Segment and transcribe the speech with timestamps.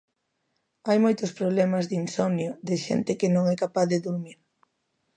[0.87, 4.37] Hai moitos problemas de insomnio, de xente que non é capaz de durmir.